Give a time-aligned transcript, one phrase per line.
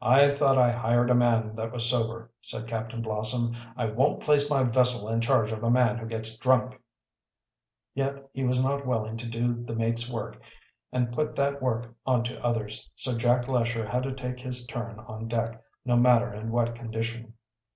[0.00, 3.54] "I thought I hired a man that was sober," said Captain Blossom.
[3.76, 6.80] "I won't place my vessel in charge of a man who gets drunk."
[7.94, 10.40] Yet he was not willing to do the mate's work,
[10.92, 15.28] or put that work onto others, so Jack Lesher had to take his turn on
[15.28, 17.34] deck, no matter in what condition.